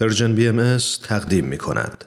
[0.00, 2.04] Persian BMS تقدیم می کند.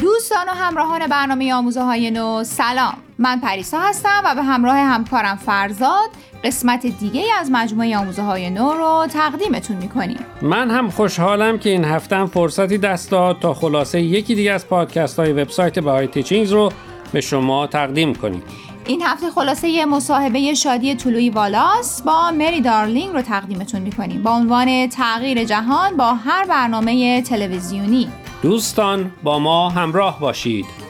[0.00, 5.36] دوستان و همراهان برنامه آموزه های نو سلام من پریسا هستم و به همراه همکارم
[5.36, 6.10] فرزاد
[6.44, 10.18] قسمت دیگه از مجموعه آموزه های نو رو تقدیمتون می‌کنیم.
[10.42, 14.68] من هم خوشحالم که این هفته هم فرصتی دست داد تا خلاصه یکی دیگه از
[14.68, 16.72] پادکست های وبسایت Bahai Teachings رو
[17.12, 18.42] به شما تقدیم کنیم.
[18.86, 24.22] این هفته خلاصه یه مصاحبه شادی طلوعی والاس با مری دارلینگ رو تقدیمتون می‌کنیم.
[24.22, 28.08] با عنوان تغییر جهان با هر برنامه تلویزیونی.
[28.42, 30.89] دوستان با ما همراه باشید.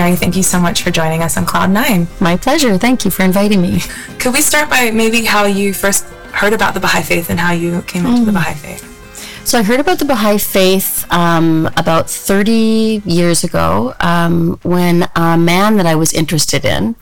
[0.00, 2.22] Mary, thank you so much for joining us on Cloud9.
[2.22, 2.78] My pleasure.
[2.78, 3.80] Thank you for inviting me.
[4.18, 7.52] Could we start by maybe how you first heard about the Baha'i Faith and how
[7.52, 8.82] you came into the Baha'i Faith?
[9.46, 15.36] So I heard about the Baha'i Faith um, about 30 years ago um, when a
[15.36, 16.96] man that I was interested in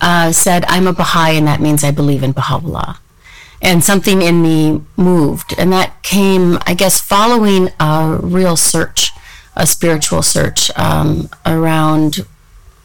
[0.00, 2.98] uh, said, I'm a Baha'i and that means I believe in Baha'u'llah.
[3.62, 5.54] And something in me moved.
[5.56, 9.12] And that came, I guess, following a real search,
[9.54, 12.26] a spiritual search um, around,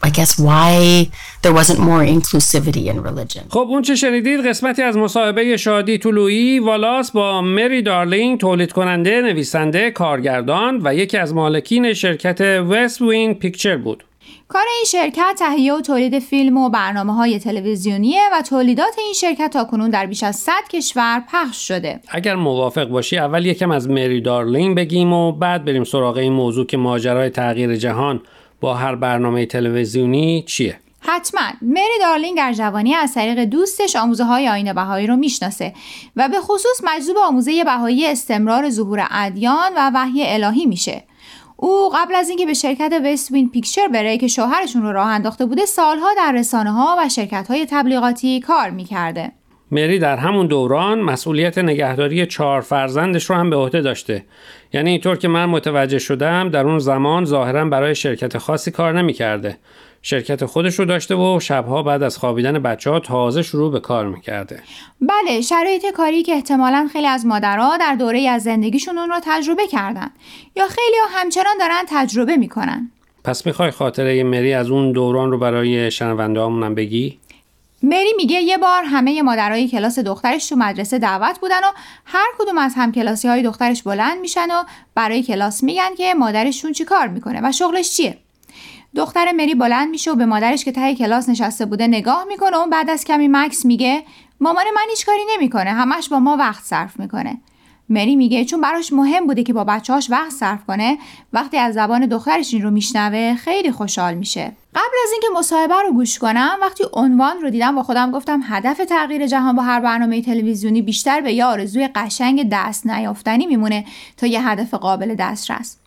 [0.03, 1.09] I guess, why
[1.42, 3.44] there wasn't more inclusivity in religion.
[3.50, 9.22] خب اون چه شنیدید قسمتی از مصاحبه شادی طلوعی والاس با مری دارلینگ تولید کننده
[9.22, 14.04] نویسنده کارگردان و یکی از مالکین شرکت وست وین پیکچر بود
[14.48, 19.50] کار این شرکت تهیه و تولید فیلم و برنامه های تلویزیونیه و تولیدات این شرکت
[19.54, 22.00] تا کنون در بیش از 100 کشور پخش شده.
[22.09, 26.66] اگر موافق باشی اول یکم از مری دارلینگ بگیم و بعد بریم سراغ این موضوع
[26.66, 28.22] که ماجرای تغییر جهان
[28.62, 34.50] با هر برنامه تلویزیونی چیه؟ حتما مری دارلینگ در جوانی از طریق دوستش آموزه های
[34.50, 35.73] آین بهایی رو می‌شناسه
[36.16, 41.04] و به خصوص مجذوب آموزه بهایی استمرار ظهور ادیان و وحی الهی میشه.
[41.58, 45.46] او قبل از اینکه به شرکت وست وین پیکچر بره که شوهرشون رو راه انداخته
[45.46, 49.32] بوده سالها در رسانه ها و شرکت های تبلیغاتی کار می‌کرده.
[49.72, 54.26] مری در همون دوران مسئولیت نگهداری چهار فرزندش رو هم به عهده داشته.
[54.73, 59.58] یعنی اینطور که من متوجه شدم در اون زمان ظاهرا برای شرکت خاصی کار نمی‌کرده.
[60.02, 64.08] شرکت خودش رو داشته و شبها بعد از خوابیدن بچه ها تازه شروع به کار
[64.08, 64.60] می‌کرده.
[65.02, 69.67] بله شرایط کاری که احتمالا خیلی از مادرها در دوره از زندگیشون اون رو تجربه
[69.67, 70.10] کردن
[70.55, 72.92] یا خیلی ها همچنان دارن تجربه می‌کنن.
[73.23, 77.20] پس می‌خوای خاطره مری از اون دوران رو برای شنونده هم بگی؟
[77.83, 81.71] مری میگه یه بار همه مادرای کلاس دخترش تو مدرسه دعوت بودن و
[82.05, 84.64] هر کدوم از همکلاسی های دخترش بلند میشن و
[84.95, 88.17] برای کلاس میگن که مادرشون چی کار می‌کنه و شغلش چیه.
[88.95, 92.67] دختر مری بلند میشه و به مادرش که ته کلاس نشسته بوده نگاه می‌کنه و
[92.67, 94.04] بعد از کمی مکس میگه
[94.39, 97.37] مامان من هیچ کاری نمی‌کنه همش با ما وقت صرف می‌کنه.
[97.89, 100.98] مری میگه چون براش مهم بوده که با بچه‌هاش وقت صرف کنه
[101.33, 104.52] وقتی از زبان دخترش این رو میشنوه خیلی خوشحال میشه.
[104.75, 108.77] قبل از اینکه مصاحبه رو گوش کنم وقتی عنوان رو دیدم با خودم گفتم هدف
[108.77, 113.86] تغییر جهان با هر برنامه تلویزیونی بیشتر به یه آرزوی قشنگ دست نیافتنی میمونه
[114.17, 115.77] تا یه هدف قابل دسترس.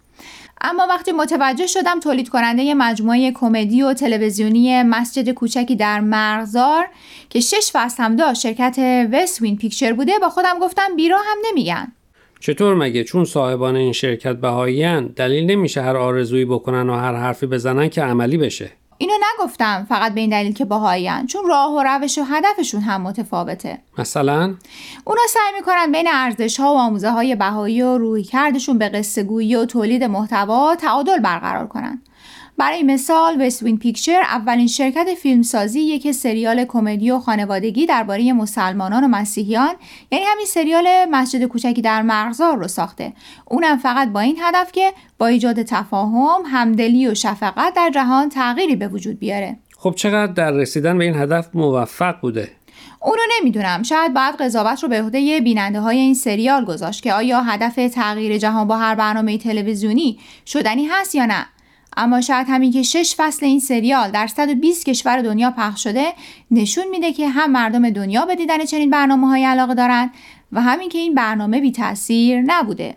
[0.60, 6.86] اما وقتی متوجه شدم تولید کننده مجموعه کمدی و تلویزیونی مسجد کوچکی در مرغزار
[7.28, 11.38] که شش فصل هم داشت شرکت وست وین پیکچر بوده با خودم گفتم بیرا هم
[11.50, 11.92] نمیگن.
[12.40, 17.46] چطور مگه؟ چون صاحبان این شرکت بهاییان دلیل نمیشه هر آرزویی بکنن و هر حرفی
[17.46, 18.70] بزنن که عملی بشه.
[19.00, 23.02] اینو نگفتم فقط به این دلیل که باهایین چون راه و روش و هدفشون هم
[23.02, 23.78] متفاوته.
[23.98, 24.54] مثلا؟
[25.04, 29.22] اونا سعی می‌کنن بین ارزش ها و آموزه های بهایی و روی کردشون به قصه
[29.22, 32.02] گویی و تولید محتوا تعادل برقرار کنن.
[32.58, 39.08] برای مثال وستوین پیکچر اولین شرکت فیلمسازی که سریال کمدی و خانوادگی درباره مسلمانان و
[39.08, 39.74] مسیحیان
[40.12, 43.12] یعنی همین سریال مسجد کوچکی در مرغزار رو ساخته.
[43.44, 48.76] اونم فقط با این هدف که با ایجاد تفاهم همدلی و شفقت در جهان تغییری
[48.76, 49.58] به وجود بیاره.
[49.78, 52.50] خب چقدر در رسیدن به این هدف موفق بوده؟
[53.02, 53.82] اونو نمی‌دونم.
[53.82, 58.38] شاید بعد قضاوت رو به عهده بیننده های این سریال گذاشت که آیا هدف تغییر
[58.38, 61.46] جهان با هر برنامه تلویزیونی شدنی هست یا نه.
[61.96, 66.12] اما شاید همین که شش فصل این سریال در 120 کشور دنیا پخش شده
[66.50, 70.10] نشون میده که هم مردم دنیا به دیدن چنین برنامه های علاقه دارن
[70.52, 72.96] و همین که این برنامه بی تاثیر نبوده.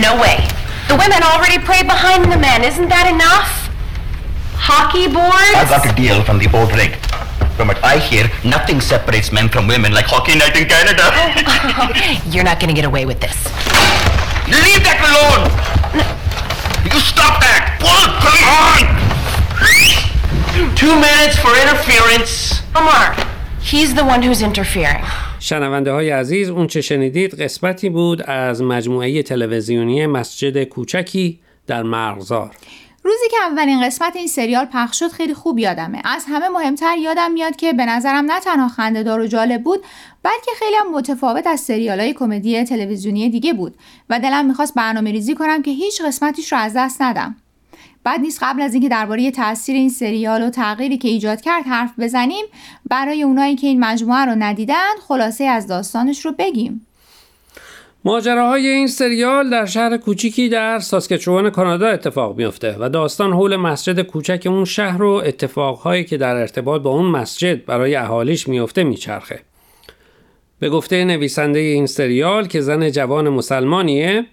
[0.00, 0.42] No way.
[0.88, 2.64] The women already pray behind the men.
[2.64, 3.70] Isn't that enough?
[4.58, 5.54] Hockey boards?
[5.54, 6.96] I got a deal from the old rig.
[7.54, 11.06] From what I hear, nothing separates men from women like hockey night in Canada.
[12.34, 13.38] You're not going to get away with this.
[14.50, 15.46] Leave that alone!
[16.90, 17.78] You stop that!
[17.78, 18.10] Pull!
[18.18, 18.82] Come on!
[20.74, 22.66] Two minutes for interference.
[22.74, 23.14] Omar,
[23.62, 25.04] he's the one who's interfering.
[25.44, 32.56] شنونده های عزیز اون چه شنیدید قسمتی بود از مجموعه تلویزیونی مسجد کوچکی در مرغزار.
[33.02, 36.02] روزی که اولین قسمت این سریال پخش شد خیلی خوب یادمه.
[36.04, 39.84] از همه مهمتر یادم میاد که به نظرم نه تنها خندهدار و جالب بود
[40.22, 43.74] بلکه خیلی هم متفاوت از سریال های کمدی تلویزیونی دیگه بود
[44.10, 47.36] و دلم می‌خواست برنامه ریزی کنم که هیچ قسمتیش رو از دست ندم.
[48.04, 51.90] بعد نیست قبل از اینکه درباره تاثیر این سریال و تغییری که ایجاد کرد حرف
[51.98, 52.44] بزنیم
[52.90, 56.86] برای اونایی که این مجموعه رو ندیدن خلاصه از داستانش رو بگیم
[58.06, 64.02] ماجراهای این سریال در شهر کوچیکی در ساسکچوان کانادا اتفاق میفته و داستان حول مسجد
[64.02, 69.40] کوچک اون شهر و اتفاقهایی که در ارتباط با اون مسجد برای اهالیش میفته میچرخه.
[70.58, 74.26] به گفته نویسنده این سریال که زن جوان مسلمانیه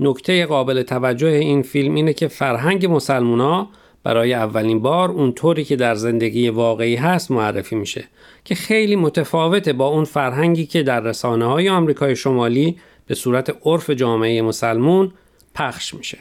[0.00, 3.68] نکته قابل توجه این فیلم اینه که فرهنگ مسلمونا
[4.02, 8.04] برای اولین بار اونطوری که در زندگی واقعی هست معرفی میشه
[8.44, 12.76] که خیلی متفاوته با اون فرهنگی که در رسانه های آمریکای شمالی
[13.06, 15.12] به صورت عرف جامعه مسلمون
[15.54, 16.18] پخش میشه.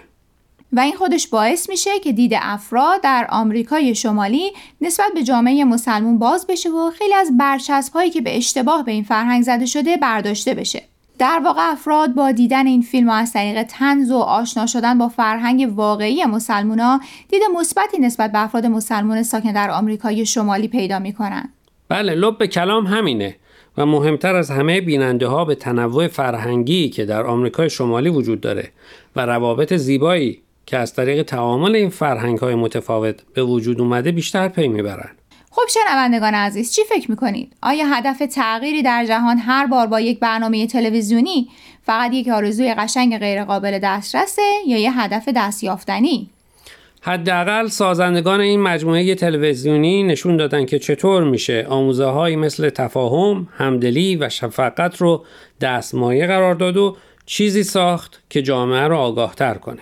[0.74, 4.52] و این خودش باعث میشه که دید افراد در آمریکای شمالی
[4.82, 8.92] نسبت به جامعه مسلمون باز بشه و خیلی از برچسب هایی که به اشتباه به
[8.92, 10.84] این فرهنگ زده شده برداشته بشه.
[11.18, 15.10] در واقع افراد با دیدن این فیلم و از طریق تنز و آشنا شدن با
[15.10, 21.50] فرهنگ واقعی مسلمونا دید مثبتی نسبت به افراد مسلمان ساکن در آمریکای شمالی پیدا می‌کنن
[21.90, 23.36] بله لب کلام همینه
[23.78, 28.72] و مهمتر از همه بیننده ها به تنوع فرهنگی که در آمریکای شمالی وجود داره
[29.16, 34.48] و روابط زیبایی که از طریق تعامل این فرهنگ های متفاوت به وجود اومده بیشتر
[34.48, 35.10] پی می‌برن.
[35.56, 40.20] خب شنوندگان عزیز چی فکر می‌کنید؟ آیا هدف تغییری در جهان هر بار با یک
[40.20, 41.48] برنامه تلویزیونی
[41.86, 46.30] فقط یک آرزوی قشنگ غیرقابل دسترسه یا یه هدف دستیافتنی؟
[47.02, 54.16] حداقل سازندگان این مجموعه تلویزیونی نشون دادن که چطور میشه آموزه های مثل تفاهم، همدلی
[54.16, 55.26] و شفقت رو
[55.62, 59.82] دستمایه قرار داد و چیزی ساخت که جامعه رو آگاهتر کنه.